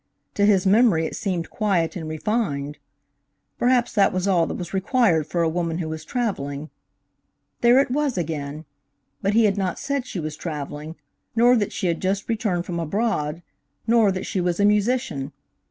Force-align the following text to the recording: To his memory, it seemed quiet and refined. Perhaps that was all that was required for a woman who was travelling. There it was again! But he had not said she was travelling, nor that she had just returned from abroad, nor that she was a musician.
To 0.33 0.47
his 0.47 0.65
memory, 0.65 1.05
it 1.05 1.15
seemed 1.15 1.51
quiet 1.51 1.95
and 1.95 2.09
refined. 2.09 2.79
Perhaps 3.59 3.93
that 3.93 4.11
was 4.11 4.27
all 4.27 4.47
that 4.47 4.55
was 4.57 4.73
required 4.73 5.27
for 5.27 5.43
a 5.43 5.47
woman 5.47 5.77
who 5.77 5.87
was 5.89 6.03
travelling. 6.03 6.71
There 7.59 7.77
it 7.79 7.91
was 7.91 8.17
again! 8.17 8.65
But 9.21 9.35
he 9.35 9.43
had 9.45 9.59
not 9.59 9.77
said 9.77 10.07
she 10.07 10.19
was 10.19 10.35
travelling, 10.35 10.95
nor 11.35 11.55
that 11.55 11.71
she 11.71 11.85
had 11.85 11.99
just 12.01 12.27
returned 12.27 12.65
from 12.65 12.79
abroad, 12.79 13.43
nor 13.85 14.11
that 14.11 14.25
she 14.25 14.41
was 14.41 14.59
a 14.59 14.65
musician. 14.65 15.33